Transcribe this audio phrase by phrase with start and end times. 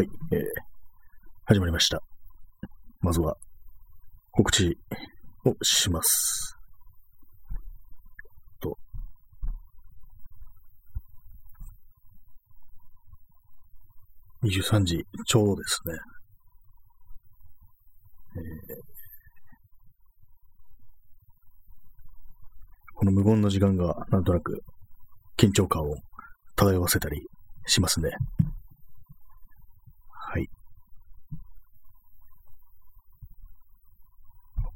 [0.00, 0.40] はい、えー、
[1.44, 2.02] 始まりました。
[3.02, 3.36] まずは、
[4.30, 4.78] 告知
[5.44, 6.56] をします。
[8.60, 8.78] と。
[14.42, 15.94] 23時ちょうどですね。
[18.36, 18.80] えー
[22.94, 24.62] この無言の時間がなんとなく
[25.38, 25.94] 緊張感を
[26.54, 27.22] 漂わせたり
[27.66, 28.10] しますね。
[30.32, 30.48] はい。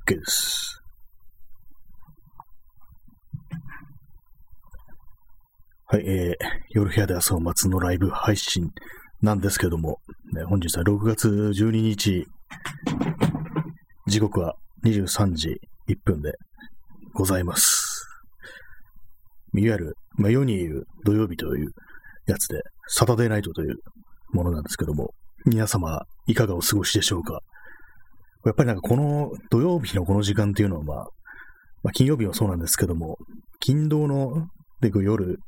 [0.07, 0.83] OK です。
[5.87, 6.37] はい、えー、
[6.71, 8.71] 夜部屋で朝を待つのライブ配信
[9.23, 10.01] なんですけども、
[10.35, 12.27] ね、本日は6月12日、
[14.07, 14.55] 時刻は
[14.85, 16.33] 23時1分で
[17.15, 18.07] ございます。
[19.55, 21.71] いわゆる、まあ、世に言う土曜日という
[22.27, 23.77] やつで、サタデーナイトという
[24.33, 25.15] ものなんですけども、
[25.47, 27.41] 皆様、いかがお過ごしでしょうか？
[28.45, 30.96] やっぱりなんかこの土曜日のこの時間っていうのは、まあ、
[31.82, 33.16] まあ、金曜日もそうなんですけども、
[33.60, 34.46] 金土の
[34.80, 35.38] で夜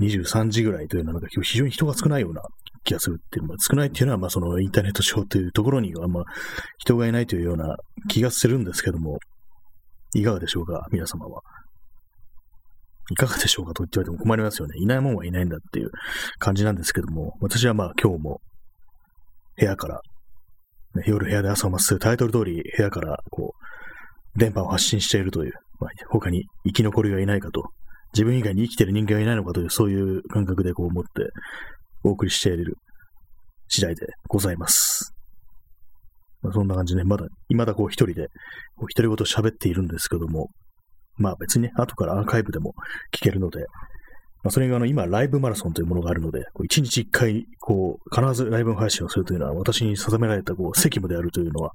[0.00, 2.42] 23時ぐらいというのは、なんか非常に人が少ないような
[2.82, 6.24] 気がするっていうのは、少ないっていうのは、まあそのインターネット上というところには、まあ
[6.78, 7.76] 人がいないというような
[8.08, 9.18] 気がするんですけども、
[10.14, 11.42] いかがでしょうか皆様は。
[13.10, 14.78] いかがでしょうかと言って言われても困りますよね。
[14.78, 15.90] いないもんはいないんだっていう
[16.38, 18.40] 感じなんですけども、私はまあ今日も
[19.56, 20.00] 部屋から、
[21.06, 23.54] 夜部屋で朝を待つというタイトル通り部屋からこ
[24.36, 27.64] う、電波を発信しているという、まあ、他に生き残りがいないかと、
[28.12, 31.10] 自分以外に生きている人間がいないのかという、そういう感覚でこう思って
[32.04, 32.76] お送りしている
[33.68, 35.12] 次第でございます。
[36.42, 38.28] まあ、そんな感じで、まだ、未だこう一人で、
[38.76, 40.50] こう独り言喋っているんですけども、
[41.16, 42.74] まあ別にね、後からアーカイブでも
[43.12, 43.64] 聞けるので、
[44.44, 51.72] まあそれがあの今ライブマラソンというものがあるので、こう一日一回、こう、必ずライブ配信をするというのは私に定められたこう責務であるというのは、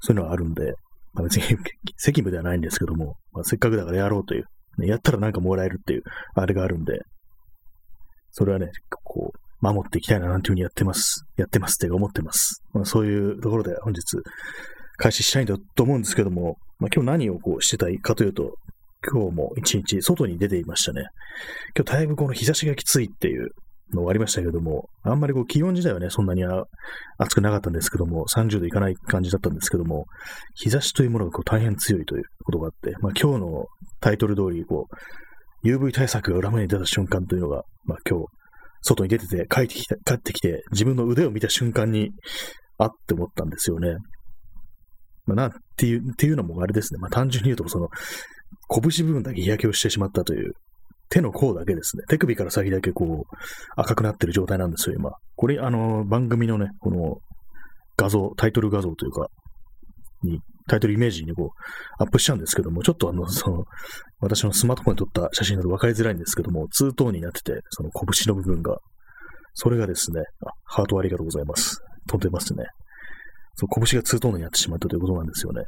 [0.00, 0.74] そういうのはあるんで、
[1.14, 1.42] まあ別に
[1.96, 4.44] 責務ではないんですけども、まあ、せっかくだからやろうという、
[4.78, 6.02] ね、やったらなんかもらえるっていう、
[6.34, 7.00] あれがあるんで、
[8.32, 8.68] それはね、
[9.04, 11.24] こう、守っていきたいななんていうふうにやってます。
[11.36, 12.62] やってますって思ってます。
[12.74, 14.02] まあそういうところで本日、
[14.98, 18.56] 開始したいんだと思うんですけども、まあ、今日何をこうしてたいかというと、
[19.06, 21.04] 今日も一日外に出ていましたね。
[21.76, 23.50] 今日だいぶこの日差しがきついっていう
[23.94, 26.44] のがありましたけども、あんまりこう気温自体はね、そんなに
[27.18, 30.06] 暑くなかったんですけども、30度いかない感じだったんですけども、
[30.56, 33.66] 日差しというものがこう大変強いということがあって、まあ、今日の
[34.00, 34.88] タイトル通り、こ
[35.64, 38.26] う、UV 対策が裏目に出た瞬間というのが、まあ、今日、
[38.82, 42.10] 外に出てて帰ってきて、帰ってきて、自分の腕を見た瞬間に、
[42.80, 43.96] あって思ったんですよね。
[45.26, 47.00] まあ、なんていう、っていうのもあれですね。
[47.00, 47.88] まあ、単純に言うと、その、
[48.68, 50.52] 拳部分だけ日焼けをしてしまったという、
[51.10, 52.04] 手の甲だけですね。
[52.08, 53.36] 手首から先だけこう、
[53.76, 55.12] 赤くなってる状態なんですよ、今。
[55.36, 57.18] これ、あの、番組のね、この、
[57.96, 59.28] 画像、タイトル画像というか、
[60.22, 63.64] に、タイトルイメージにこう、アップしちゃうんですけども、ちょっとあの、その、
[64.20, 68.78] 私のスマートフォンで撮った写真だと分かりづらいんですけども、ツートーンになってて、その拳の部分が、
[69.54, 71.80] それがですね、あ、ハートありがとうございます。
[72.06, 72.64] 飛んでますね。
[73.54, 75.64] そう、拳がツートーンになってしまったということなんですよね。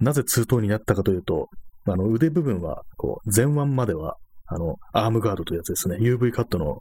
[0.00, 1.48] なぜツートーンになったかというと、
[1.86, 5.96] あの、腕部分は、こう、前腕までは、あの、アームガードというやつですね。
[5.96, 6.78] UV カットの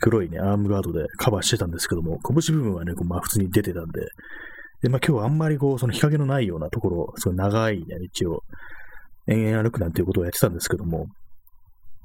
[0.00, 4.00] 黒いね、アームガードでカバーしてたんですけども、拳部分はね、こうまあ普通に出てたんで、
[4.82, 8.40] で、まあ今日はあんまりこう、その日陰のないようなところ、その長いね、道を
[9.28, 11.06] 延々歩くなんていうことをやってたんですけども、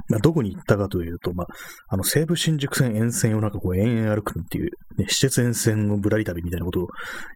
[0.08, 1.48] まあ、どこに行ったかというと、まあ、
[1.88, 6.88] あの、西武新宿線沿線をなんかこう延々歩くっていう、ね、施設沿線のぶらり旅みたいなことを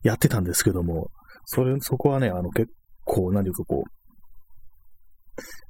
[0.04, 1.10] やってたんですけども、
[1.46, 2.72] それ、そこはね、あの、結
[3.06, 3.99] 構、何ていうかこう、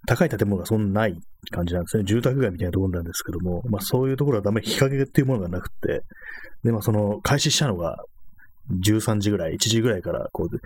[0.08, 1.16] 高い建物がそんなない
[1.52, 2.04] 感じなんですね。
[2.04, 6.04] 住宅街みたいなところなんですけども、まあそういうところはダメ、日陰っていうものがなくて、
[6.64, 8.04] で、まあその、開始したのが
[8.84, 10.58] 13時ぐらい、1時ぐらいから、こう、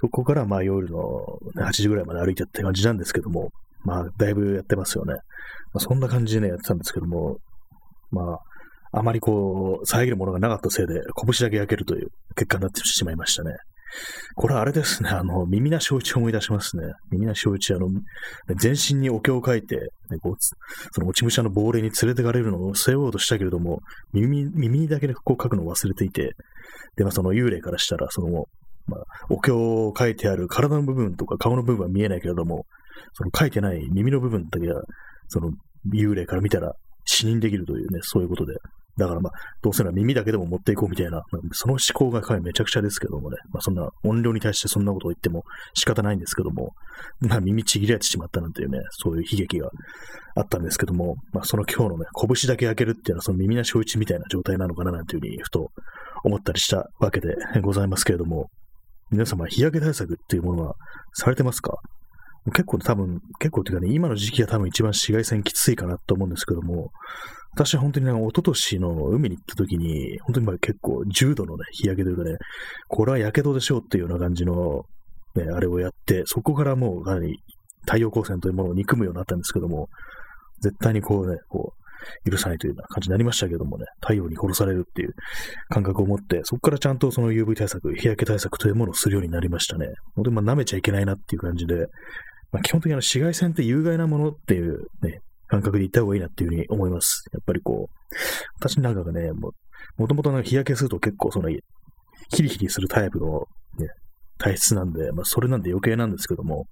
[0.00, 3.50] そこからまあ夜の8時ぐらいまで歩いてって感じなんですけども、
[3.84, 5.14] まあだいぶやってますよね。
[5.74, 7.38] まあ、そんな感じでね、やってたんですけども、
[8.10, 8.38] ま
[8.92, 13.56] あ、あまりこう、遮るものがなかったせいで、拳だけ焼けるという結果になってしまいましたね。
[14.34, 16.84] これあれですね、あの、耳な正一を思い出しますね。
[17.10, 17.88] 耳な正一、あの、
[18.56, 19.76] 全身にお経を書いて、
[20.10, 20.36] ね、こう
[20.92, 23.80] その落ち武者の亡霊に連れてかれるのを背負おうとしたけれども、
[24.12, 26.34] 耳、耳にだけでこう書くのを忘れていて、
[26.96, 28.46] で、まあその幽霊からしたら、その、
[28.86, 32.66] まあ、お経を書いてある体の部分とか顔の部分は見えないけれども、
[33.14, 34.82] その書いてない耳の部分だけは、
[35.28, 35.52] その
[35.92, 36.74] 幽霊から見たら
[37.04, 38.54] 死認できるというね、そういうことで、
[38.96, 45.42] だからまあ、どうせなら耳だけでも持っていこうみたいな、その思考がかなりめちゃくちゃですけどもね、まあそんな音量に対してそんなことを言っても
[45.74, 46.74] 仕方ないんですけども、
[47.20, 49.70] まあ耳ちぎれてしまったなんていうね、そういう悲劇が
[50.36, 55.70] あったんですけども、まあその今日のね、拳だけ開けるっていうのはその耳なし打ちみたいな状態なのかななんていうふうにふと
[56.22, 58.48] 思ったりしたわけでございますけれども、
[59.10, 60.74] 皆様日焼け対策っていうものは
[61.12, 61.78] されてますか？
[62.52, 66.90] 結構多分、結構っていうかね、今の時期が多分一番紫外線きついかなと思うんですけども、
[67.54, 72.36] 私は本当になんか一昨年の海に行った時に、本当にまあ結構重度のね、日焼けというかね、
[72.88, 74.84] これは火傷でしょうっていうような感じの、
[75.36, 77.38] ね、あれをやって、そこからもうかなり
[77.86, 79.88] 太陽光線というものを憎むようになったんですけども、
[80.60, 81.74] 絶対にこうね、こ
[82.26, 85.14] う、許さないというような感じになりましたけどもね、太陽に殺されるっていう
[85.68, 89.86] 感覚を持って、そこからちゃんとその UV 対策、日焼け対策というものをするようになりましたね。
[90.14, 91.86] 本当にまあ舐めちゃいけないなっていう感じで、
[92.54, 95.18] まあ、基本的にあの紫外線って有害なものっていうね、
[95.48, 97.24] 感覚で言った方がいいなっていうふうに思います。
[97.32, 98.14] やっぱりこう、
[98.60, 103.40] 私なんかがね、もともと日焼けすると結構その、ヒリヒリするタイプの、
[103.76, 103.88] ね、
[104.38, 106.66] 体質なんで、まあそれなんで余計なんですけども、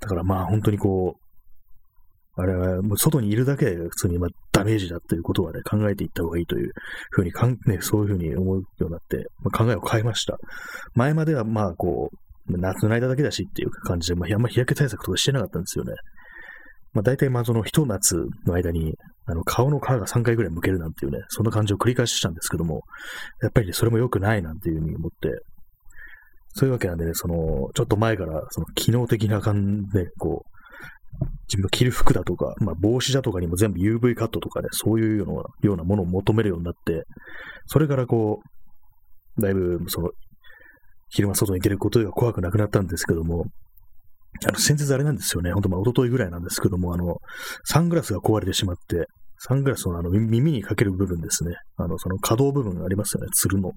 [0.00, 6.72] だからまあ本当にこう、あれはもう外にいるだけで普通にまあダメージだっていうことはね、考えていった方がいいという
[7.10, 10.36] ふうにかん、ね、そういうふうに思うようになって、まあ、考えを変えました。
[10.94, 12.16] 前まではまあこう、
[12.48, 15.92] 夏の間だけだしっていう感じで、まあ、あんま日焼け対策とかしてなかったんですよね。
[16.92, 18.16] まあ、大体まあその一夏
[18.46, 18.94] の間に、
[19.26, 22.82] あの顔の皮が3回ぐらい剥けるなんていうね、そんな感じを繰り返ししたんですけども、
[23.42, 25.28] やっぱり、ね、それも良くないなんていうふうに思って、
[26.54, 30.56] そういうわけなんでね、その、ちょっと前から、その機能的な感じで、こう、
[31.48, 37.04] 自分の着る服だとか、まあ、帽子だとかにも全部 UV カットとかね、そういうようなようなものを求めるようになって、
[37.66, 38.40] それからこ
[39.38, 40.10] う、だいぶ、その、
[41.08, 43.46] 昼間外に出ることが怖くなくなったんですけども、
[44.46, 45.52] あの、先日あれなんですよね。
[45.52, 47.16] ほんと、まあ、一昨日ぐらいなんですけども、あの、
[47.64, 49.06] サングラスが壊れてしまって、
[49.38, 51.54] サングラスのあの耳にかける部分ですね。
[51.76, 53.28] あの、その可動部分がありますよね。
[53.32, 53.72] つるの。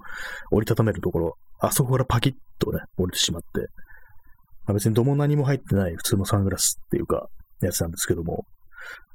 [0.51, 1.37] 折りたためるところ。
[1.59, 3.67] あそこからパキッとね、折れてしまって。
[4.65, 7.27] まあ、別にども何も入ってない普通のサングラスっていうか、
[7.61, 8.45] やつなんですけども、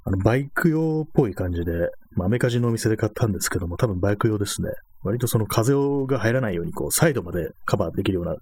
[0.05, 1.73] あの、バイク用っぽい感じで、
[2.13, 4.69] まあ、アメカジのお店で買ったんですけども、多分バイク用ですね。
[5.03, 5.75] 割とその風
[6.07, 8.37] が入らないように、こう、サイドまでカバーできるような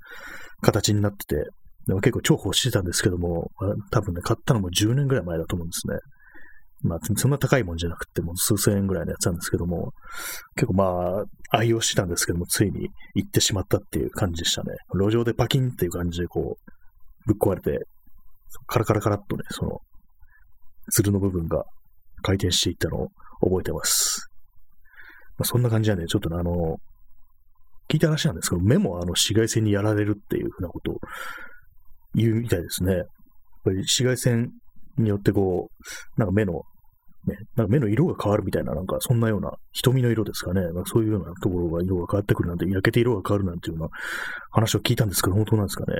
[0.60, 1.50] 形になってて、
[1.86, 3.50] でも結構重宝してたんですけども、
[3.90, 5.98] 多分ね、買ったのも10年ぐらい前だと思うんですね。
[6.82, 9.92] まあ、そんな高いもんじゃなくて、もう数千円ぐらいのやつなんですけども、
[10.56, 10.84] 結構ま
[11.54, 14.70] あ、愛用してたんですけども、ついに行ってしまったっていう感じでしたね。
[14.94, 16.72] 路上でパキンっていう感じでこう、
[17.26, 17.86] ぶっ壊れて、
[18.66, 19.78] カラカラカラっとね、その、
[20.90, 21.64] ツルの部分が
[22.22, 23.08] 回転していったのを
[23.40, 24.28] 覚えてます。
[25.38, 26.76] まあ、そんな感じなんで、ちょっと、あの、
[27.88, 30.98] 聞いた話なんですけど、目もあの紫外線にやられるっていうふうなことを
[32.14, 32.94] 言うみたいですね。
[32.94, 33.04] やっ
[33.64, 34.50] ぱり紫外線
[34.98, 36.62] によってこう、なんか目の、
[37.26, 40.62] ね、なんか目の色が変わるみたいな、なんかそんなような瞳の色ですかね。
[40.72, 43.90] まあ、そういうようなところが色が変わってくるなんて、焼けて色が変わるなんていうような
[44.50, 45.96] 話を聞いたんですけど、本当なんですかね。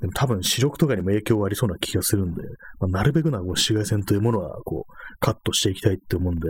[0.00, 2.42] でも多分視力とかにも影響がありそうな気がするんで、
[2.80, 6.48] まあ、なるべくなこう紫外線というものはこうカットしていきたいって思うんで、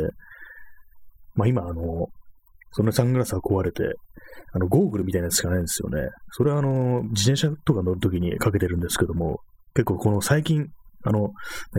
[1.34, 2.08] まあ今あの、
[2.72, 3.84] そのサングラスが壊れて、
[4.52, 6.08] あの、ゴーグルみたいなやつしかないんですよね。
[6.32, 9.40] それはあの、自転車とか乗るときにかけてるんですけども、
[9.74, 10.66] 結構この最近、
[11.06, 11.30] あの、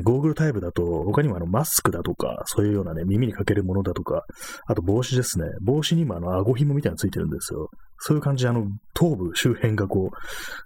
[0.03, 4.23] ゴーグルタイプだと、他にもあの、マスクだとか、そういうようなね、耳にかけるものだとか、
[4.67, 5.45] あと帽子ですね。
[5.61, 7.69] 帽子にもあの、顎紐みたいなのついてるんですよ。
[7.99, 10.11] そういう感じで、あの、頭部周辺がこ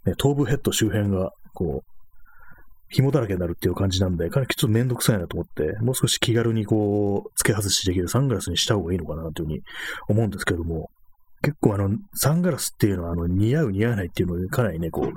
[0.06, 1.92] う、ね、頭部ヘッド周辺が、こう、
[2.90, 9.62] 紐だらけになるっていう感じなんで、かなりちょっとめんどくさいなと思って、もう少し気軽にこう、付け外しできるサングラスにした方がいいのかなというふうに
[10.10, 10.90] 思うんですけども、
[11.42, 15.14] 結構あの、サングラスっていうのは、あの、似合う似合わないっていうので、かなりね、こう、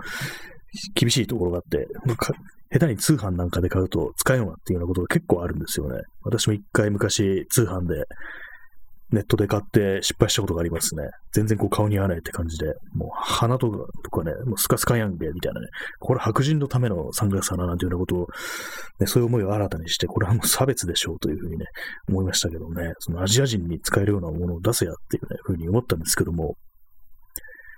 [0.94, 1.86] 厳しいところがあって、
[2.74, 6.00] 下手に通販なんかで買うと使えんわっていうようなことが結構あるんですよね。
[6.22, 8.04] 私も一回昔通販で
[9.12, 11.04] ネットで買って失敗したことがありますね。
[11.32, 15.68] 全然こう顔に合わないって感じで、もう鼻とかとかね、もうスカスカやんけ、みたいなね。
[16.00, 18.26] これ白人のためのサングラスだな、なんていうようなことを、
[18.98, 21.66] ね、そういう思いを新たにして、これはもう差別でしょうというふうにね、
[22.08, 26.56] 思いましたけどね、そのアジア人に使えるようなものを出せやっていうね、ふうに思ったんですけども、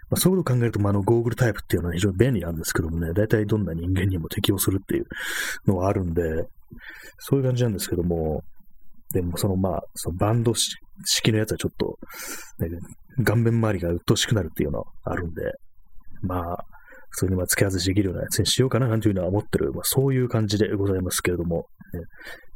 [0.08, 5.06] まあ、そういうことを考えると、まあ、あの、ゴーグルタイプっていうのは非常に便利なんですけどもね、大体どんな人間にも適用するっていう
[5.66, 6.22] のがあるんで、
[7.18, 8.42] そういう感じなんですけども、
[9.12, 11.98] でもそのまあ、そのバンド式のやつはちょっと、
[12.58, 12.68] ね、
[13.24, 15.42] 顔面周りが鬱陶しくなるっていうのがあるんで、
[16.22, 16.56] まあ、
[17.10, 22.00] 普通にまあ付け外しできるようなやつにしようかななんていうのは思ってる、まあ、そういう感じでございますけれども、ね、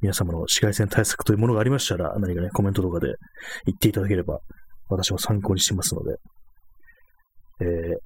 [0.03, 3.07] 皆様の紫外線対策というものがありましたら、何かね、コメントとかで
[3.65, 4.41] 言っていただければ、
[4.89, 6.17] 私も参考にしますので、
[7.61, 7.97] えー、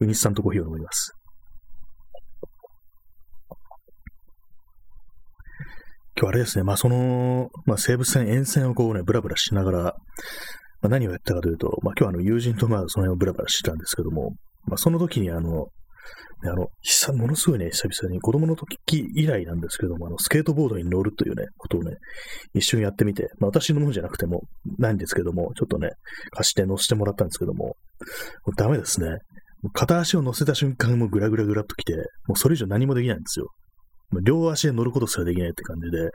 [0.00, 1.12] ウニスタントコーヒーを飲みます。
[6.16, 9.92] 今日あれですね、まあその、まあ西武線沿線をこうね、ブラブラしながら、ま
[10.82, 15.66] あ、何をやったかというと、まあ今日あの友人とまあその辺をブラブラしてたんですけども、まあその時にあの、
[16.44, 21.96] あの、久ものすごいね、久々に子供の時以来なんですけども、あの、スケートボードに乗るというね、ことをね、
[22.54, 24.42] 一瞬やってみて、まあ私のものじゃなくても
[24.78, 25.90] ないんですけども、ちょっとね、
[26.30, 27.74] 貸して乗せてもらったんですけども、も
[28.46, 29.18] うダメですね。
[29.72, 31.94] 片足を乗せた瞬間もグラグラグラっときて、
[32.26, 33.48] もうそれ以上何もできないんですよ。
[34.22, 36.10] 両足で乗ることすらできないって感じで、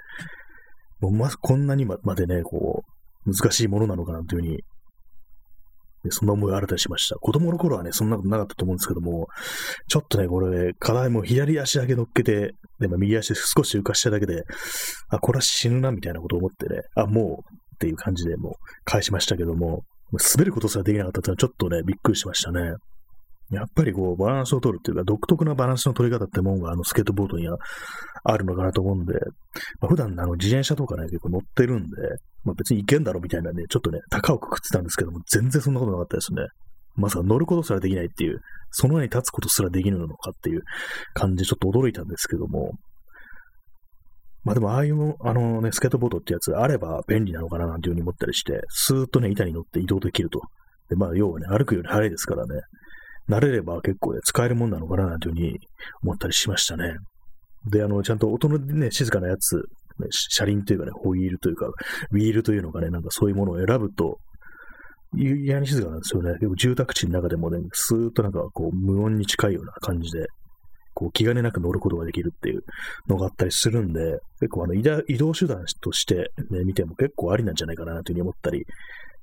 [0.99, 2.83] もうま、こんなにまでね、こ
[3.25, 4.59] う、難しいものなのかなというふうに
[6.09, 7.15] そんな思いが新たにしました。
[7.15, 9.27] 子供の頃はね、そんなことなかったと思うんですけども、
[9.87, 14.43] ちょっとね、これ、課題も左足だけ乗っけて、でも右足少し浮かしただけで、
[15.09, 18.53] あ、これは死ぬな、みたいなことを思ってね、あ、もう、っていう感じでもう
[18.85, 22.73] 返しましたけども、滑ることすらできなかったってのはちょっとね、びっくりしましたね。
[23.51, 27.57] やっぱりこう、バランスを取るっていうか、独特なバランスの取り方ってもんが、あの、スケートボードには
[28.25, 29.13] あるのかなと思うんで、
[29.79, 31.87] まあ、普段、あの、自転車とかね、結構乗ってるんで、
[32.43, 36.41] まあ、別に行けんだろみたいなね、ちょっとね、高をくくってたんですけども、全然そんなことなかったですね。
[36.95, 38.39] まさか乗ることすらできないっていう、
[38.71, 40.61] その上に立つことすらできるのかっていう
[41.13, 42.73] 感じでちょっと驚いたんですけども、
[44.43, 50.39] まあでも、ああいう、あのね、スケートボードってやつあれば便利なのかななんていうふうに思ったりして、スーッとね、板に乗って移動できると。
[50.89, 52.61] で、まあ、要はね、歩くより早いですからね、
[53.29, 55.59] 慣れれば結構ね、使えるもんなのかななんていうふうに
[56.03, 56.95] 思ったりしましたね。
[57.69, 59.61] で、あの、ちゃんと音のね、静かなやつ、
[60.11, 61.67] 車輪というかね、ホイールというか、
[62.11, 64.19] ウィールというのかね、なんかそういうものを選ぶと、
[65.15, 66.33] 意外に静かなんですよね。
[66.33, 70.27] 結構住宅地の中でもね、スーッとなんかこう、無音に近いような感じで、
[70.93, 72.61] こう、気兼ねなく乗ることができるっていう
[73.07, 74.83] のがあったりするんで、結構あの移
[75.17, 78.65] 動手段としてね、見ても結構ありなんじゃないかなというふうに思ったり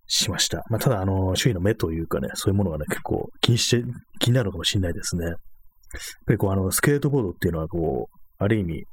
[0.06, 0.62] しました。
[0.68, 3.84] まあ、ただ、あの、周囲の目というかね、そういうものがね、結構気にして、
[4.18, 5.34] 気になるのかもしれないですね。
[6.26, 8.84] 結構あの、スケートボードっていうのは、こう、ある意味、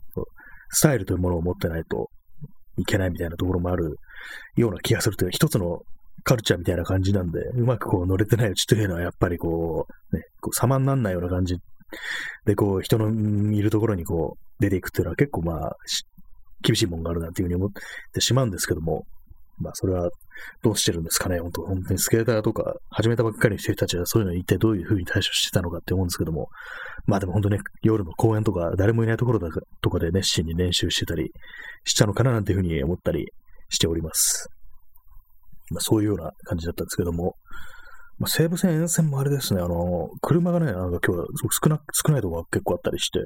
[0.69, 2.09] スタイルというものを持ってないと
[2.77, 3.97] いけないみたいなところもある
[4.55, 5.79] ような気がするという、一つの
[6.23, 11.57] カルチャーみたいな感じなんで、うまくこう乗れてないうちというのは、やっぱりこう、ね、こう様にならないような感じ
[12.45, 15.75] で、こう、人のいるところにこう、出ていくっていうのは結構まあ、
[16.61, 17.69] 厳しいもんがあるなっていうふうに思っ
[18.13, 19.05] てしまうんですけども、
[19.61, 20.09] まあ、それは
[20.63, 21.39] どうしてるんですかね。
[21.39, 26.47] 本当本当にスケーターとか始めたばっかりの人たちはそういうのに一体どういうふうに対処してたのかって思うんですけども、
[27.05, 29.49] まあでも本当ね、夜の公園とか誰もいないところだ
[29.81, 31.31] とかで熱心に練習してたり
[31.83, 33.27] したのかななんていうふうに思ったり
[33.69, 34.47] しております。
[35.71, 37.35] まあそういうような感じだったんですけども、
[38.21, 41.25] まあ、西武線沿線もあれですね、あの、車がね、なんか今日は
[41.63, 43.19] 少な少ないところが結構あったりして、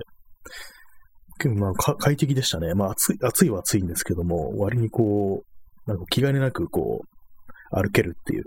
[1.37, 2.73] 結構まあ快適でしたね。
[2.75, 5.54] まあ暑い、暑いは暑いんですけども、割にこう、
[5.87, 8.43] なんか気兼ねなくこう、歩けるっていう。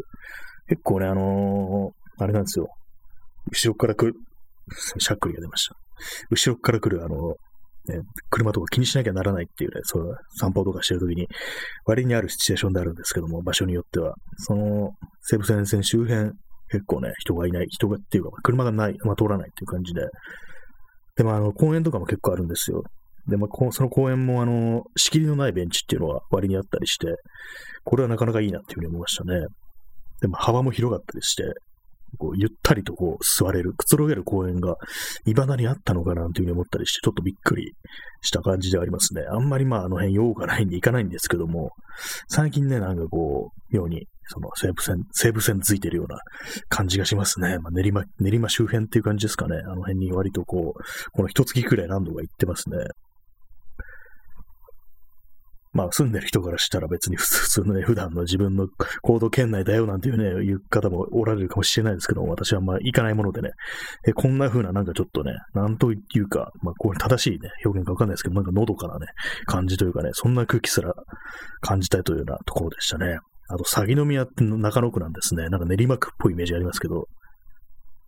[0.68, 2.68] 結構ね、あのー、あれなんですよ。
[3.50, 4.18] 後ろから来る、
[4.98, 5.74] しゃっくりが出ました。
[6.30, 7.34] 後ろから来る、あの、
[7.88, 11.26] ね、車とか気にしなきゃならないっていうね、そう、散歩とかしてるときに、
[11.86, 14.90] 割にあるシチュエーションであるんですけども、場所によっては、その、
[15.22, 16.32] 西武線線周辺、
[16.70, 20.02] 結構ね、人がいない、人がっていうか、車がない、まあ、通らないっていう感じで、
[21.16, 22.82] で、まあ、あの、公園とかも結構あるんですよ。
[23.28, 27.06] で、まあ、その公園も、あの、仕切りのないベンチっていうのは割にあったりして、
[27.84, 29.46] これはなかなかいいなっていうふうに思いましたね。
[30.20, 31.44] でも幅も広かったりして、
[32.16, 34.76] こうゆったりとこう座れる、くつろげる公園が
[35.26, 37.72] 未だにあったのかなというふうに思ったりして、ちょっとびっくり
[38.22, 39.22] した感じではありますね。
[39.30, 41.70] あんまりまああの辺用がないんで行かないんですけども、
[42.28, 46.18] 最近ね、なんかこう、妙にその西武線、西武線ついてるような
[46.68, 47.58] 感じがしますね。
[47.58, 49.56] まあ、練馬、練馬周辺っていう感じですかね。
[49.64, 52.76] あの辺に割とこう、この一月くらい何度か行ってますね。
[55.72, 58.68] まあ住んでる人からしたら別に 普通のね、普段の自分の
[59.02, 63.50] 行動圏内だよなんていうね、言う方もおられるかもしれないですけど、私はまあ行かないものでね、
[64.06, 69.06] えこんな風ななんかちょっとね、なんというか、まあこれ正しいね、表現かわかんないですけど、なんかのどかなね、
[69.46, 70.94] 感じというかね、そんな空気すら
[71.60, 73.18] 感じたいというようなところでしたね。
[73.50, 75.48] あと、鷺宮って中野区なんですね。
[75.48, 77.06] なんか練馬区っぽいイメージありますけど、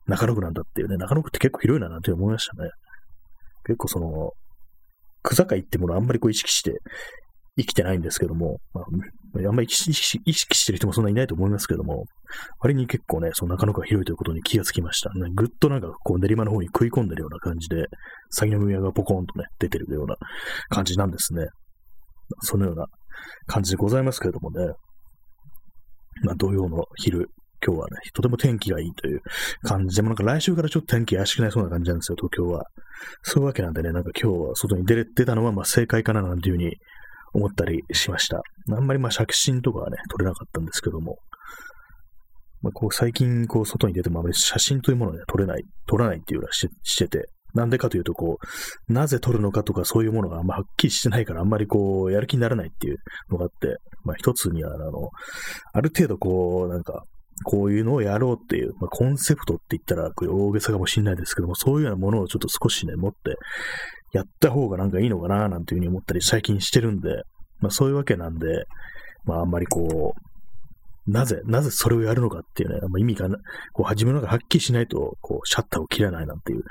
[0.06, 2.68] 中野区なんだっていうね、中野区って結構広いななんて思いましたね。
[3.64, 4.32] 結構その、
[5.22, 6.80] 区境ってものあんまりこう意識して
[7.60, 8.84] 生きてないんですけども、まあ、
[9.48, 12.04] あんまり意識してる人もそんなにいないと思いますけども、
[12.60, 15.10] 割に結構ね、その中野区が広いということに気がつきました。
[15.14, 17.86] ね、ぐっとなんかこう練馬の方に食い込んでるような感じで、
[18.30, 20.16] 鷺宮がポコンとね、出てるような
[20.68, 21.46] 感じなんですね。
[22.42, 22.86] そのような
[23.46, 24.72] 感じでございますけれどもね。
[26.22, 27.28] まあ、土曜の昼、
[27.64, 29.20] 今日はね、とても天気がいいという
[29.62, 32.64] 感じで、もなんか来週からちょっと天気怪しくなりそうな感じなんですよ、東京は。
[33.22, 36.76] そういうわけなんでね、なんか今日は外に出出たのはまあ正解かななんていうふうに
[37.32, 38.42] 思ったりしました。
[38.72, 41.18] あんまりまあ写真とかはね、撮れなかったんですけども、
[42.62, 48.38] まあ、こう最近こう外に出てもあまり写真というものをね、撮れない、撮らないっていうのはしてて、なんでかというと、こ
[48.88, 52.98] う、なぜ取るのかとかそういうものがあんまはっきりしてないから、あんまりこう、やる気にならないっていう
[53.30, 55.08] のがあって、まあ一つには、あの、
[55.72, 57.02] ある程度こう、なんか、
[57.44, 63.36] こういうのをやろうっていう、まあ、コンセプトって言ったら大げさかもしれないですけども、そういうようなものをちょっと少しね、持って
[64.12, 67.22] やった方がなんかいいのかななんていうふうに思ったり最近してるんで、
[67.60, 68.46] まあそういうわけなんで、
[69.24, 70.30] まああんまりこう、
[71.10, 73.28] なぜ、なぜそれをやるのかっていうね、まあ、意味が
[73.72, 76.62] こう、始めるのがはっきりしないと、こう、シャッターを切らないなんていう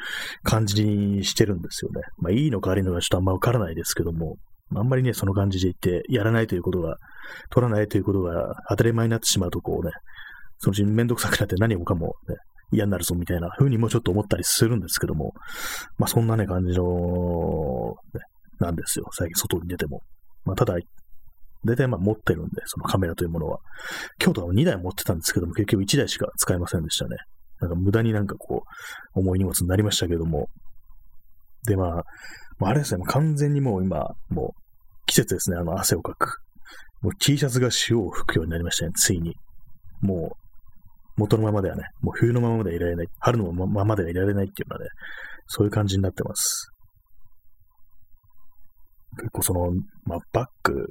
[0.44, 2.02] 感じにしてるんですよね。
[2.20, 4.38] まあ、いいのか悪いのかちょっとあんまわからないですけども、
[4.76, 6.98] あんまりね、その感じで言って、やらないということが、
[7.50, 9.92] 取らないということが当たり前になってしまうと、こうね、
[10.60, 12.36] そのうちめんどくさくなって何もかもね、
[12.72, 15.34] 嫌になるぞみたいな風にもちょっと思ったりするんですけども、
[15.98, 16.84] まあそんなね、感じの、
[18.14, 18.22] ね、
[18.60, 19.06] なんですよ。
[19.12, 20.02] 最近外に出ても。
[20.46, 20.76] まあただ、
[21.66, 23.60] 大体まあ持ってるんで、そのカメラというものは。
[24.20, 27.18] 京都は2台持ってたんですけども、結局1台しか使えませんでしたね。
[27.60, 28.64] なんか無駄になんかこ
[29.16, 30.48] う、重い荷物になりましたけども。
[31.68, 32.04] で、まあ、
[32.60, 36.40] まあ、あれですね、完全にもう今、もう季節ですね、あの汗をかく。
[37.02, 39.36] もう T シャツが潮を吹くようになりましたね、ついに。
[40.02, 40.49] もう、
[41.20, 44.90] 元のままではね、もう冬のままではいられない、春のままではいられないっていうのはね、
[45.48, 46.70] そういう感じになってます。
[49.18, 49.72] 結構その、
[50.06, 50.86] まあ、バッグ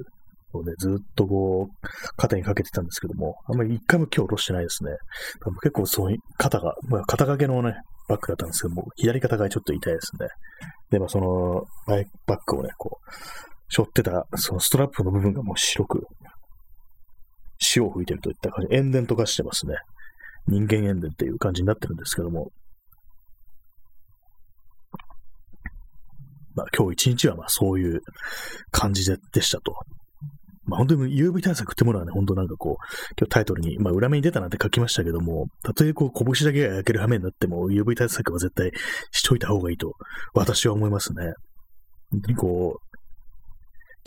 [0.53, 4.91] をね、ずっとこう、肩にかけてたんですけども、あんまり一回も今日下ろしてないですね。
[5.61, 7.75] 結構そういう肩が、まあ、肩掛けのね、
[8.07, 10.27] バッグだったんですけども、左肩がちょっと痛いですね。
[10.89, 13.11] で、まあその、バッグをね、こう、
[13.69, 16.07] 背負ってた、そのストラップの部分がもう白く、
[17.59, 19.75] 潮を吹いてるといった感じ、塩田とかしてますね。
[20.47, 22.51] 人間塩田っていう感じになってるんですけども、
[26.55, 28.01] まあ今日一日はまあそういう
[28.71, 29.73] 感じででしたと。
[30.65, 32.75] まあ本当に UV 対策ってものはね、本当なんかこう、
[33.17, 38.71] 今日タイトルに、まあ裏目に出たなんて書きましたけども、たとえこう拳だけが焼ける羽目になっても UV 対策は絶対
[39.11, 39.93] しといた方がいいと
[40.33, 41.33] 私は思いますね。
[42.11, 42.88] 本当にこう、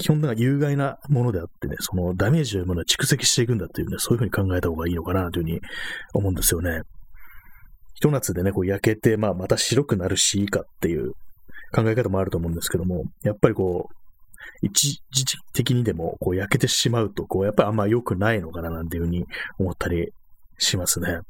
[0.02, 5.60] 基本的な有害なものであってね、そのダメージというものは蓄積していくんだっていうね、そういうふうに考えた方がいいのかなというふうに
[6.12, 6.82] 思うんですよね。
[7.94, 11.12] ひと夏でね、こう焼けて、まあまた白くなるしいいかっていう
[11.72, 19.24] 考え方もあると思うんですけども、やっぱりこう、一時的にでもこう焼けてしまうと、こう、やっぱりあんま良くないのかななんていうふうに
[19.58, 20.08] 思ったり
[20.58, 21.20] しますね。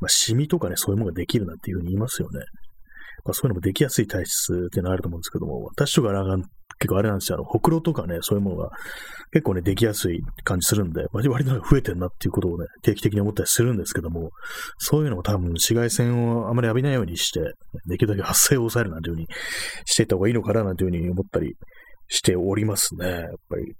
[0.00, 2.40] まあ、シミとかね、そういうものができるなんていうふうに言いますよね。
[3.24, 6.48] まあ、そういうのもできやすい体質っていうのがあると思うんですけども、私とかなんか
[6.80, 8.70] 結構あれなんですよ、あの、ほくろとかね、そういうものが
[9.32, 14.30] 結構ね、できやすい感じするんで、割と増えてるなっていうことをね、定期的に思ったりするんですけども、
[14.78, 17.40] そういうのも多分紫外線をあまり浴びないようにして、
[17.86, 19.26] できるだけ発生を抑えるなんていうふうに
[19.84, 21.54] していった方がいいのかななんていうふうに思ったり
[22.08, 23.74] しておりますね、やっぱり。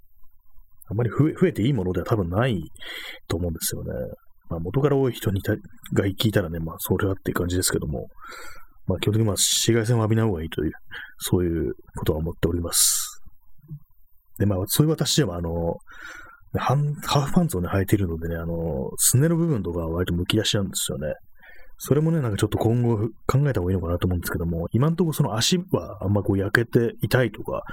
[0.89, 2.59] あまり増え増えていいものでは多分ない
[3.29, 3.91] と思うんですよね。
[4.49, 8.07] まあ、元から多い人にたが聞いたらね、まあ、それはっていう感じですけども、
[8.87, 10.71] まあ、基本的にまあ紫外線を浴びない方がいいという、
[11.17, 13.21] そういうことは思っております。
[14.39, 15.77] で、まあ、そういう私でも、あの、
[16.57, 21.13] ハーフパンツをね、履いているのでね、あの、すねの部分とかは割と剥き出しなんですよね。
[21.77, 27.63] それもね、なんかちょっと今後考えた方がいいのかなと思うんですけども、今んところその足はあんまこう焼けて痛いとか、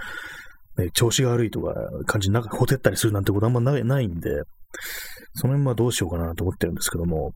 [0.78, 1.74] ね、調子が悪いとか
[2.06, 4.30] 感じになんかほてったりするなんてことあんまないんで、
[5.34, 7.32] その辺はどうしようかなと思ってるんですけども、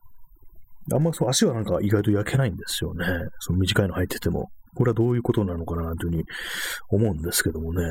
[0.91, 3.05] あんまそう足はなんか意外と焼けないんですよね。
[3.39, 4.49] その短いの入ってても。
[4.75, 6.23] これはどういうことなのかなというふうに
[6.89, 7.83] 思うんですけどもね。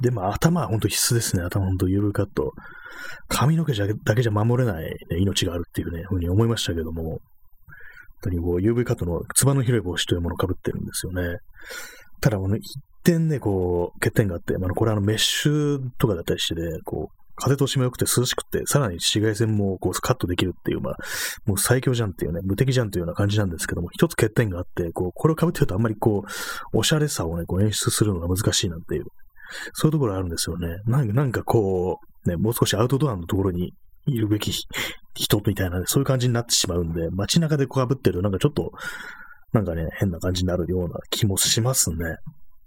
[0.00, 1.42] で、まあ頭は本当必須ですね。
[1.42, 2.52] 頭本当 UV カット。
[3.28, 7.02] 髪の毛じゃだけじゃ守れない、ね、命があるっていうね、ふうに思いましたけども。
[7.02, 7.20] 本
[8.22, 11.38] 当にこう UV カットのつばの広い帽子というものをかぶってるんですよね。
[12.20, 20.96] ただ、一点ね、こう、欠点があって、まあ、これあのメッシュとかだったりしてね、こう、風通しも良くて涼しくて、さらに紫外線もこうカットできるっていう、まあ、
[21.46, 26.24] もう最強じゃんっていうね、無敵じゃんというような感じなんですけども、一つ欠点があって、こう、これを被ってるとあんまりこ
[26.72, 29.04] う、おしゃれさをね、こう演出するのが難しいなんていう、
[29.72, 30.68] そういうところあるんですよね。
[30.86, 33.72] なんか、なんかこう、ね、もう少しアウトドアのところに
[34.06, 34.52] いるべき
[35.14, 38.72] 人みたいな、ね、そういう感じになってしまうんで、街中でこう被ってるなんかちょっと、
[39.52, 41.96] なんかね、変な感じになるような気もしますね。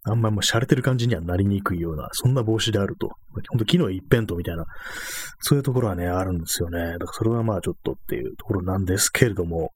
[0.04, 3.10] あんまりもう洒落てる感じにはなりにくいような、そんな帽子であると。
[3.50, 4.66] ほんと機能一辺倒みたいな、
[5.40, 6.80] そういうところはね、あるんですよね。
[6.94, 9.72] だからそれはまあちょっとっていうところなんですけれども、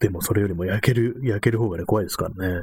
[0.00, 2.62] でもそれよりも焼ける、焼ける方がね、怖いですからね。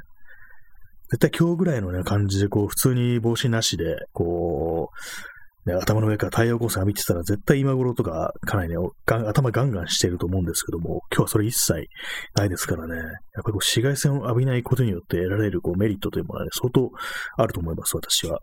[1.11, 5.34] 絶対今日ぐらいのね、感じで、こう、普通に帽子なしで、こう、
[5.65, 8.75] ね、頭の上から太陽光線浴びてたら絶対今頃とかかなりね、
[9.05, 11.87] 頭ガンガンしてると思うんですけども、今日はそれ一切
[12.35, 16.91] ないですからね、やっぱりこう紫外線を浴びないことによって得られるこうメリットというものはね、相当
[17.37, 18.39] あると思います、私は。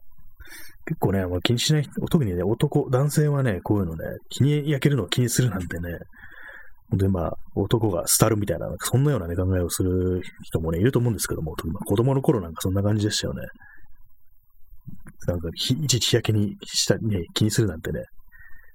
[0.85, 5.99] 結構ね、まあ、気にしない、特にね、男、男性はね、こういうのね、気に焼けるのを気にするなんてね、
[6.91, 13.43] 本当にまあ、男が廃るみたいな、なんそんなようなね、考えをする人もね、いると思うんですけども、特にまあ子供の頃なんかそんな感じでしたよね。
[15.27, 18.05] なんか、いちいち日焼けにしたね、気にするなんてね、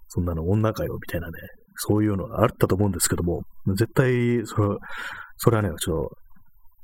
[0.07, 1.33] そんなの女かよ、みたいなね、
[1.75, 3.41] そういうのがあったと思うんですけども、
[3.75, 4.77] 絶対、それ、
[5.37, 6.17] それはね、ちょっと、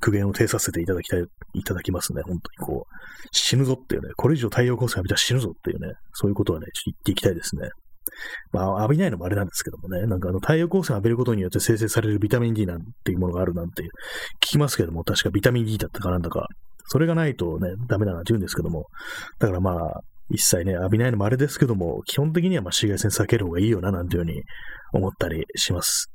[0.00, 1.24] 苦言を呈させていただきたい、
[1.54, 2.22] いただきますね。
[2.26, 7.70] 本当にこう、死ぬぞっていうね、これ以上太陽光線浴びたら死ぬぞっていうね、そういうことはね、ちょっと言っていきたいですね。
[8.52, 13.88] まあ、浴びないのもあれなんですけどもね、なんかあの太陽光線浴びることによって生成されるビタミン D なんていうものがあるなんて聞
[14.40, 16.46] きますけども、確かビタミン D だったかなんだか、
[16.86, 18.86] それがないとね、ダメだなって言うんですけども、
[19.38, 24.42] だからまあ、一切ね、浴びないのもあれですけども、基本的にはまあ紫外線避ける方がいいよな、なんていうふうに
[24.92, 26.10] 思ったりします。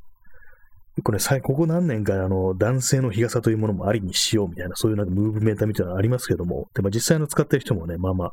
[1.03, 8.31] これ、ここ何年か、あの、男性の日傘というものもありにしようみたいな、そういうなんかムーブメントみたいなのありますけども、でも実際の使ってる人もね、まあまあ、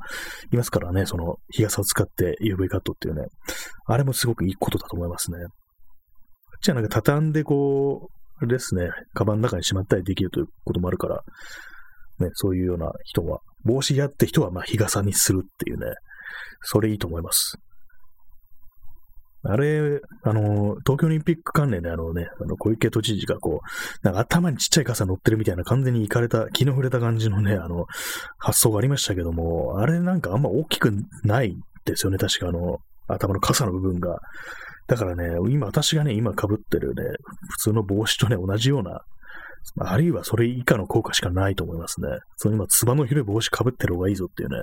[0.53, 3.27] いますからね、その日傘を使って UV カットっていうね、
[3.87, 5.39] あれもすごくいいことだと思いますね。
[6.63, 11.23] じゃあなんか畳んでこう、あれですね、カバンの中にしまったりできるということもあるから、
[12.21, 15.87] ね、そういうような人は、帽子やって人はまあ日傘にするっていうね、
[16.63, 17.59] それいいと思います。
[19.49, 27.87] あれ、あの、東京オリンピック関連であのね、あの小池都知事がこう、なんか頭にちっちゃい傘乗ってるみたいな完全に行かれた、気の触れた感じのね、あの、
[28.39, 34.19] 発想がありましたけども、あれなんかあんま大きくないですよね、確かあの、頭の傘の部分が。
[34.89, 37.03] だからね、今、私がね、今被ってるね、
[37.51, 39.01] 普通の帽子とね、同じような、
[39.79, 42.09] あるいはそれ以下の効果しかないと思いますね。
[42.37, 44.63] その今、つばの広い帽子被ってる方がいいぞっていうね。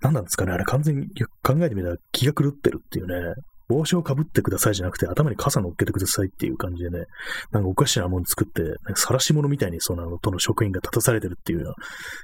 [0.00, 1.06] 何なんですかねあれ完全に
[1.42, 3.34] 考えてみたら気が狂ってるっていうね。
[3.68, 7.04] 帽子をかぶってくださいじゃなくて、頭に傘乗っけてくださいっていう感じでね、
[7.52, 8.62] なんかおかしなもの作って、
[8.96, 11.74] 晒し物みたいにその、との職員が立たされてるっていうような、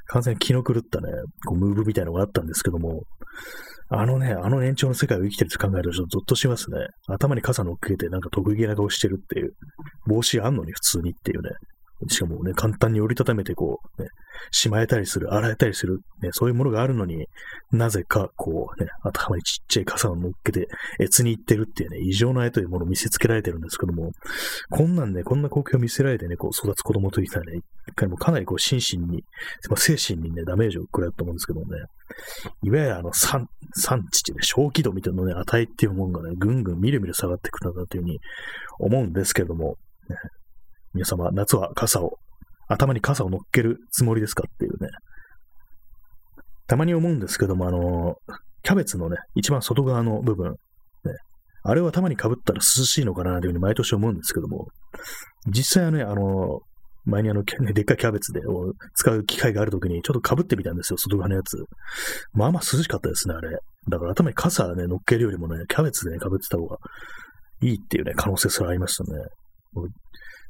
[0.07, 1.09] 完全に気の狂ったね、
[1.46, 3.05] こうムーブみたいなのがあったんですけども、
[3.88, 6.79] あのね、あの延長の世界を生きてると考えるとちょっとゾッとしますね。
[7.07, 9.53] 頭に傘乗っけてなんか得意げな顔してるっていう。
[10.09, 11.51] 帽子あんのに普通にっていうね。
[12.09, 14.09] しかもね、簡単に折りたためてこう、ね、
[14.51, 17.27] しまえたりする、洗えたりする、ね、そういうものがあるのに
[17.73, 20.69] なぜか、こうね、頭にちっちゃい傘を乗っけて、
[21.01, 24.12] 越に行ってるっていうね、異常な絵というものを見せつけられてるんですけども、
[24.71, 29.25] こんなんね、こんな光景を見せられてね、こう育つ子供といったらね、一回もかなりこう心身に、
[29.77, 31.83] 精神にね、ダメージを食らうと思うんですけどもね、
[32.62, 38.21] いわゆるあの、産、産地ね、小気度みたいなのね、値っていうものがね、ぐんぐんみるみる下がっていくんだなというふうに
[38.79, 39.77] 思うんですけども、
[40.09, 40.16] ね、
[40.96, 42.18] 皆様、夏は傘を、
[42.68, 44.88] 頭に傘を乗っけるつもりですかっていうね。
[46.66, 48.16] たまに思うんですけども、あの、
[48.62, 50.56] キャベツのね、一番外側の部分、ね、
[51.62, 54.68] あれを頭に被ったら涼しいのかなというふうに毎年思うんですけども、
[55.46, 56.61] 実際はね、あの、
[57.04, 58.40] 前にあの、でっかいキャベツで
[58.94, 61.56] 使う機会があるときにちょっと被ってみたんですよ、外側のやつ。
[62.32, 63.56] まあまあ涼しかったですね、あれ。
[63.88, 66.78] だから頭に傘ね、乗っけるよりもね、キャベツでね、被ってた方が
[67.62, 69.20] いいっていうね、可能性すらありましたね。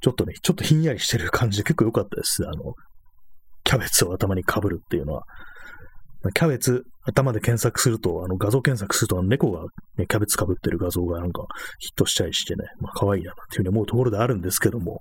[0.00, 2.46] ちょっとね、ちょっとひんやりしてる感じで結構良かったです。
[2.46, 2.74] あの、
[3.64, 5.22] キャベツを頭に被るっていうのは。
[6.34, 9.62] キャベツ、頭で検索すると、あの画像検索すると、猫が、
[9.96, 11.44] ね、キャベツ被ってる画像がなんか
[11.78, 15.00] ヒットしたりしてね、まあ可愛いなっていうふうに思うところであるんですけども、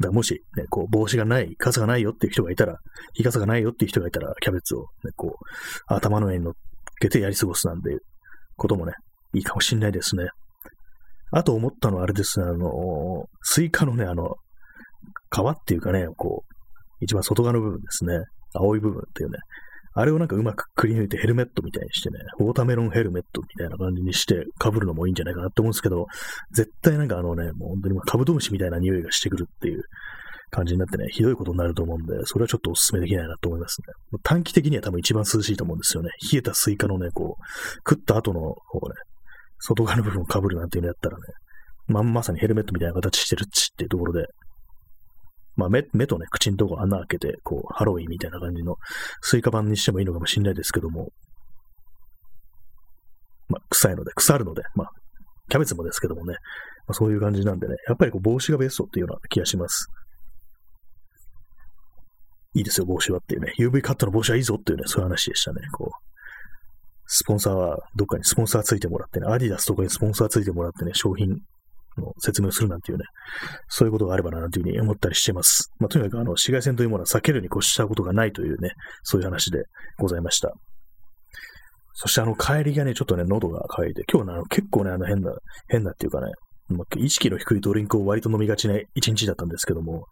[0.00, 2.78] だもし、ね、こう、帽子がない、傘がないよっていう人がいたら、
[3.14, 5.44] 日傘がないよっていう人がいたら、キャベツを、ね、こう、
[5.86, 6.54] 頭の上に乗っ
[7.00, 8.00] けてやり過ごすなんていう
[8.56, 8.92] こともね、
[9.34, 10.26] いいかもしんないですね。
[11.36, 14.36] あと思ったのはあれですね、あの、スイカのね、あの、
[15.32, 16.54] 皮っていうかね、こう、
[17.00, 18.20] 一番外側の部分ですね。
[18.54, 19.38] 青い部分っていうね。
[19.96, 26.06] あれをなんかうまくくり抜いてヘルメットみたいにしてね、 watermelon helmet みたいな感じにして被るのもいいんじゃないかなって思うんですけど、
[26.52, 29.82] 絶対なんかあのね、もう本当にカブトムシみたいな匂いがしてくるっていう
[30.50, 34.18] 感じになってね、ひどいことになると思うんで、それはちょっとお勧めできないなと思いますね。
[34.22, 36.10] 短期的には多分一番涼しいと思うんですよね。
[36.32, 37.44] 冷えたスイカのね、こう、
[37.88, 38.94] 食った後の、こうね、
[39.58, 41.22] 外側の部分を被るなんていうのやったらね、
[41.86, 44.26] まんまさにヘルメットみたいな形してるっちっていうところで、
[45.56, 48.76] まあ目、目とね、口のとこ穴開けて、こう、ハロウィンみたいな感じの
[49.20, 51.10] スイカ版にしてもいいのかもしれないですけども、
[53.48, 54.90] まあ、臭いので、腐るので、まあ、
[55.48, 56.34] キャベツもですけどもね、
[56.86, 59.88] まあ、そういう感じなんでね、やっぱりこう帽子がベストっていうような気がします。
[62.54, 63.52] いいですよ、帽子はっていうね。
[63.58, 65.60] UV カットの帽子はいいぞっていうね、そういう話でしたね。
[65.72, 66.13] こう、
[67.06, 73.04] スポンサーはどっかにスポンサーついてもらってね、アディダスとかにスポンサーついてもらってね、商品の説明をするなんていうね、
[73.68, 75.70] そういうことがあればな、というふうに思ったりしてます。
[75.78, 79.64] まあ、とにかく、あの、紫外線というものは避けるに越したことがないというね、そういう話で
[79.98, 80.52] ございました。
[81.96, 85.32] そしてあの帰りがね、ちょっとね、喉が渇いて、今日はね、あの結構ね、あの変な、
[85.68, 86.32] 変なっていうかね、
[86.68, 90.06] ま、意識の低いドリンクを割と飲みがちな一日だったんですけども、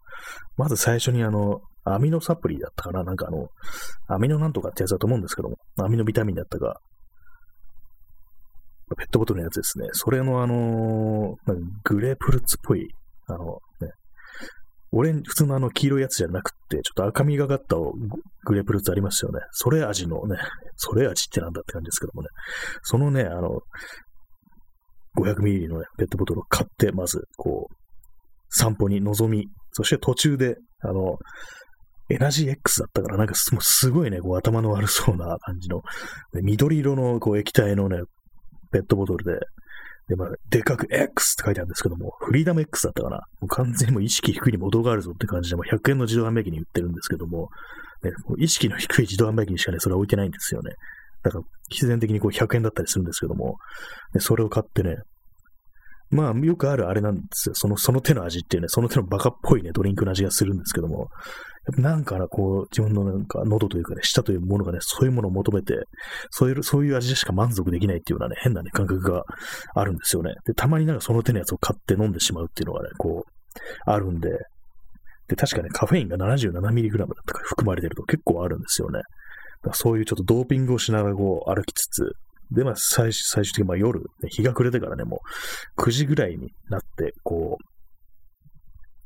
[0.55, 3.03] まず最初にあの、アミノサプリだったかな？
[3.03, 3.47] なんかあの、
[4.07, 6.79] アミノなんとかってやつだと思うんですけども、アミノビタミンだったか、
[8.97, 9.87] ペットボトルのやつですね。
[9.91, 12.87] それのあのーグレープフルーツっぽい、
[13.27, 13.45] あの、
[13.81, 13.89] ね、
[14.91, 17.75] オレン普通のあの黄色いやつじゃなくて、ちょっと赤みがかった
[18.45, 19.39] グレープフルーツありますよね。
[19.51, 20.37] それ味のね、
[20.77, 22.27] それ味ってなんだって感じですけどもね。
[22.83, 23.59] そのね、あの、
[25.17, 27.75] 500ミリの、ね、ペットボトルを買って、まず、こう、
[28.49, 31.17] 散歩に臨み、そして途中で、あの、
[32.09, 35.81] エナジー X だったから、なんかすすごいね、こう頭の悪そうな感じの、
[36.33, 38.01] 緑色のこう液体のね、
[38.71, 39.39] ペットボトルで、
[40.09, 43.17] で、まあ、でかく X って書いてあるんですけども、フリーダム X だったかな。
[43.39, 47.49] もう完全にもう意識低いに元があるぞって感じで、もう100円の自動販売機に売ってるんですけども、
[48.03, 50.71] ね、も意識の低い自動販売機にしかね、それは置いてないんですよね。
[51.23, 53.57] だから、必然的にこう100円だったりするんですけども、
[54.19, 54.97] それを買ってね、
[56.13, 57.55] まあ、よくあるあれなんですよ。
[57.55, 65.75] その、その手の味っていうね、その手のバカっぽいね、ドリンクの味がするんですけども、やっぱなんかな、こう、自分のなんか喉というかね、舌というものがね、そういうものを求めて、
[66.29, 69.23] そういう、そういう味でしか満足できないっていうようなね、変なね、感覚が
[69.73, 70.33] あるんですよね。
[70.45, 73.31] で、たまになんかその手のやつを買って飲んでしまうっていうのがね、こう、
[73.85, 74.29] あるんで、
[75.29, 79.01] で、確かね、カフェインが 77mg だったか含まれてると結構あるんですよね。
[79.71, 82.11] そういうちょっとドーピングをしながらこう歩きつつ、
[82.53, 85.21] で、まあ、最終、最終的に、まあ、夜、日が暮れてからね、も
[85.77, 87.63] う、9時ぐらいになって、こう、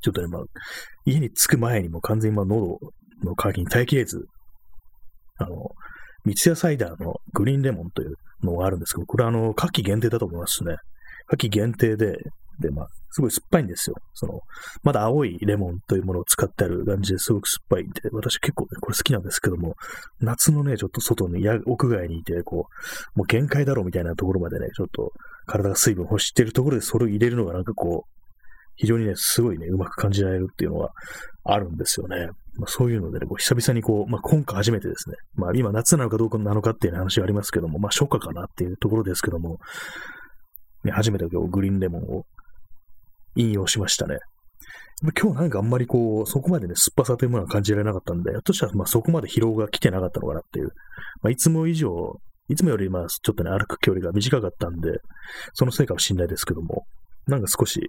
[0.01, 0.43] ちょっとね、まあ、
[1.05, 2.79] 家に着く前にも完全に、まあ、喉
[3.23, 4.25] の渇きに耐えきれず、
[5.38, 5.71] あの、
[6.25, 10.75] 三ツ矢サイダーのグリーンレモンというのがあるんですけど、これはあの、夏季限定だと思いますね。
[11.27, 12.17] 夏季限定で、
[12.60, 13.95] で、まあ、すごい酸っぱいんですよ。
[14.13, 14.41] その、
[14.84, 19.75] まだ青いレモンというものを使ってある感じですごく酸っぱいんで、私結構ね、これ好きなんですけども、
[20.21, 22.67] 夏のね、ちょっと外に、屋外にいて、こ
[23.15, 25.12] う、もう限界だろうみたいなところまでね、ちょっと
[25.47, 28.17] 体が水分欲してるところでそれを入れるのがなんかこう、
[28.75, 30.91] 非常にね、すごいね、うまく感じられるっていうのは
[31.43, 32.27] あるんですよね。
[32.60, 39.58] まあ、そういうのでね、こう久々にこう、まあ、今回初めてですね、まあ今夏なのかどうかなのかっていう話がありますけども、まあ初夏かなっていうところですけども、
[40.84, 42.25] ね、初めて今日グリーンレモンを
[43.38, 44.17] 引用しましたね。
[45.15, 50.69] 今日なんかあんまりこう、そこまでね、酸っぱさというものは感じられなかったんで、ひょっとしたらまあそこまで疲労が来てなかったのかなっていう。
[51.21, 52.15] まあ、いつも以上、
[52.50, 54.89] いつもよりまあちょっとね、歩く距離が短かったんで、
[55.54, 56.86] そのせいかもしれないですけども、
[57.28, 57.82] なんか少し、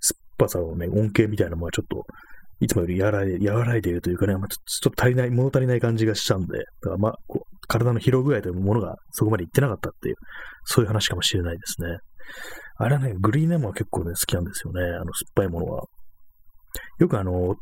[0.00, 2.04] 酸っぱさをね、恩恵みたいなものはちょっと、
[2.60, 10.16] いつもより和らい和らいでいるというかね、まあ、ちょっと足りない、物足りない感じがしたんで、だからまあ、こう体の疲労具合というものがそこまでいってなかったっていう、
[10.64, 11.98] そういう話かもしれないですね。
[12.82, 14.80] あれね、グリーンレモンは結構ね、好きなんですよね。
[14.80, 15.84] あの、酸っぱいものは。
[16.98, 17.56] よくあの、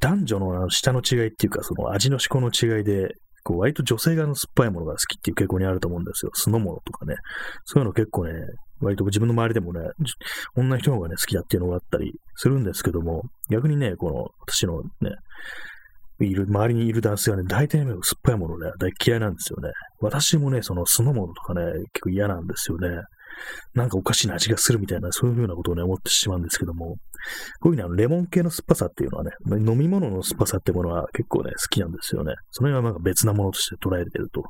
[0.00, 3.08] 男女の舌の違いっていうか、その味の思考の違いで、
[3.42, 6.30] こう割と女性がの酸っぱいものが好きっていう傾向にあると思うんですよ。
[6.32, 7.16] 酢の物とかね。
[7.64, 8.34] そういうの結構ね、
[8.80, 9.80] 割と自分の周りでもね、
[10.54, 15.10] 女の人の方がね、好きだっていうのがあったりするんですけども、逆にね、この、私のね、
[16.20, 19.72] いる、周りにいる男性はね、大体ね、酸っぱいものね、大嫌いなんですよね。
[20.00, 22.88] 私もね、その酢の物とかね、結構嫌なんですよね。
[23.74, 26.96] なんかおかしな味がするみたいな、そういうふうなことをね、思ってしまうんですけども、
[27.60, 32.34] こういうふうに、レモン系の酸っぱさっていうのはね、飲み物の酸っぱさってものは結構ね、好きなんですよね。
[32.50, 34.42] その辺はなんか別なものとして捉えてると。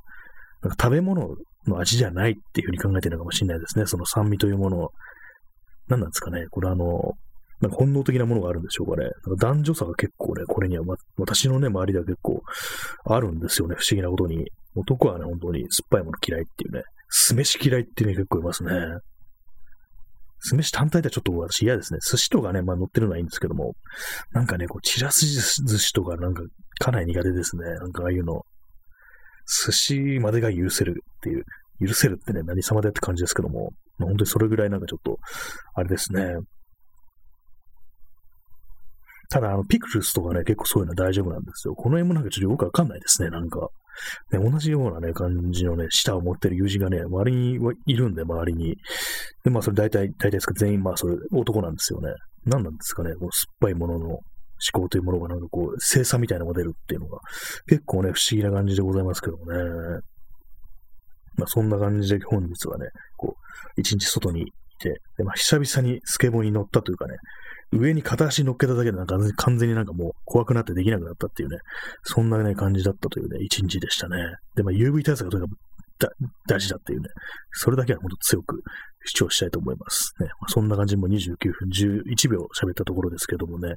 [0.63, 1.29] なんか食べ物
[1.67, 3.87] の味じゃないっていうふうに考えてるのかもしれないですね。
[3.87, 4.91] その酸味というものを。
[5.89, 6.47] 何なんですかね。
[6.51, 7.15] これあの、
[7.61, 9.05] なんか本能的なものがあるんでしょうかね。
[9.05, 12.41] なんか男女差が結構ね、これには、ま、私のね、周りでは結構
[13.05, 13.77] あるんですよね。
[13.79, 14.45] 不思議なことに。
[14.75, 16.83] 男はね、本当に酸っぱいもの嫌いっていうね。
[17.15, 18.71] 酢飯嫌いっていうの結構いますね。
[20.41, 22.01] 酢飯単体ではちょっと私嫌ですね。
[22.01, 23.75] 寿司とかね、まあ乗ってるのはいいんですけども、
[24.33, 26.43] なんかね、こう、ちらす寿司とかなんか
[26.81, 27.65] かなり苦手ですね。
[27.65, 28.43] なんかああいうの。
[29.67, 31.45] 寿司までが許せるっていう、
[31.87, 35.19] 許せるってね、何様でって感じですけども、まあ、本当にそれぐらいなんかちょっと、
[35.75, 36.23] あれですね。
[39.33, 41.75] ただ、あの、ピクルスとかね、結構そういうのは大丈夫なんですよ。
[41.75, 43.71] この辺もなんかちょっとよくわかんないですね、なんか。
[44.31, 48.77] ね、同じようなね、感じのね、舌を持ってる友人がね、周りにいるんで、周りに。
[49.43, 52.11] で、まあ、それ大体、大体ですか、全員、まあ、それ、男なんですよね。
[52.45, 54.21] 何なんですかね、この酸っぱいものの思
[54.73, 57.19] 考というものがなんかこう、精査みたいなのが出るっていうのが、
[57.67, 59.59] 結構ね、不思議な感じでございますけどもね。
[61.37, 64.45] まあ、そんな感じで本日はね、こう、一日外にい
[64.79, 67.15] て、で、まあ、久々にスケボーに乗ったというかね、
[67.73, 71.59] 上に片足乗っけただけでなんか完全になんかもう怖くなってできなくなったっていうね、
[72.03, 74.17] そんなね、感じだったというね、一日でしたね。
[74.55, 75.59] で、まあ UV 対策がとにかく
[76.49, 77.09] 大事だっていうね、
[77.53, 78.63] それだけは本当強く
[79.05, 80.15] 主張したいと思います。
[80.21, 83.75] ね、まあ、そんな感じでも29分11秒喋ったところですけどもね、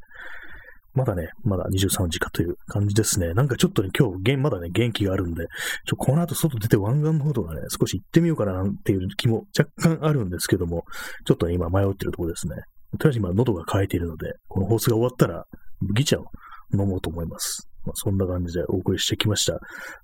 [0.93, 3.33] まだね、まだ23時かという感じですね。
[3.33, 5.45] なんかちょっとね、今日、まだね、元気があるんで、
[5.85, 10.85] ちょ、この後外出て湾岸の方とかね、少し行ってみようかななんていう気も若干あるんですけども、
[11.25, 12.55] ちょっとね、今迷ってるところですね。
[12.97, 15.45] とりあえず今喉が渇いているので、この放送が終わったら、
[15.81, 16.25] 麦茶を
[16.73, 17.69] 飲もうと思います。
[17.85, 19.59] まあ、そんな感じでお送りしてきました。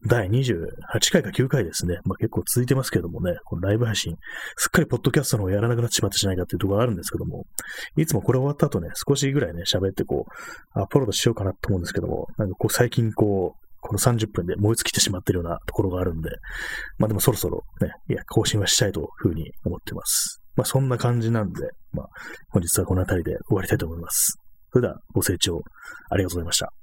[0.05, 1.97] 第28回か9回ですね。
[2.05, 4.15] まあ、結構続いてますけどもね、このライブ配信、
[4.55, 7.45] すっかりポッドキャストの方やらなくなってしまってしないかっていうところがあるんですけども、
[7.97, 10.25] いつもこれ終わった後ね、少しぐらいね、喋ってこ
[10.75, 16.29] う、アップロードしようかなと思うんですけども、なんかこう最近こう、この30分で燃え尽きてしまってるようなところがあるんで、
[16.99, 20.40] まあでもそろそろね、いや、更新はしたいというふうに思ってます。
[20.55, 22.09] まあそんな感じなんで、まあ
[22.49, 24.37] 本日はこの辺りで終わりたいと思います。
[24.71, 25.63] それではご清聴
[26.09, 26.80] ありがとうございました。